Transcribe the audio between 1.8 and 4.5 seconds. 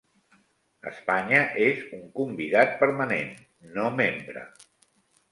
un convidat permanent no membre.